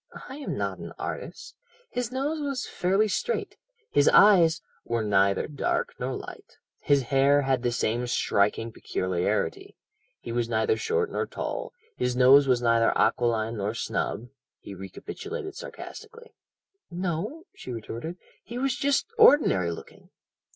[0.27, 1.55] "I am not an artist.
[1.91, 3.55] His nose was fairly straight
[3.91, 9.75] his eyes" "Were neither dark nor light his hair had the same striking peculiarity
[10.19, 14.29] he was neither short nor tall his nose was neither aquiline nor snub"
[14.63, 16.33] he recapitulated sarcastically.
[16.89, 20.09] "No," she retorted; "he was just ordinary looking."